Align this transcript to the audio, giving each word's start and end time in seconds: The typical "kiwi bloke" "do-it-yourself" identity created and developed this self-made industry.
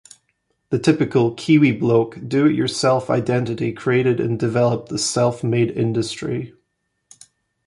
The 0.71 0.79
typical 0.79 1.35
"kiwi 1.35 1.73
bloke" 1.73 2.17
"do-it-yourself" 2.27 3.11
identity 3.11 3.71
created 3.71 4.19
and 4.19 4.39
developed 4.39 4.89
this 4.89 5.05
self-made 5.05 5.69
industry. 5.77 6.53